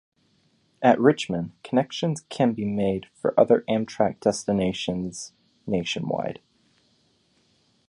At 0.81 0.99
Richmond, 0.99 1.51
connections 1.61 2.21
can 2.29 2.53
be 2.53 2.65
made 2.65 3.05
for 3.13 3.39
other 3.39 3.63
Amtrak 3.69 4.19
destinations 4.19 5.31
nationwide. 5.67 6.39